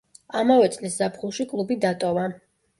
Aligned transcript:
ამავე 0.39 0.71
წლის 0.77 0.97
ზაფხულში 1.03 1.47
კლუბი 1.55 1.81
დატოვა. 1.87 2.29